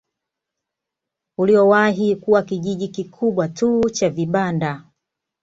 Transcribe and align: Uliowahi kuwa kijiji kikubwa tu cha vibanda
Uliowahi 1.37 2.15
kuwa 2.15 2.41
kijiji 2.43 2.87
kikubwa 2.87 3.47
tu 3.47 3.89
cha 3.89 4.09
vibanda 4.09 4.83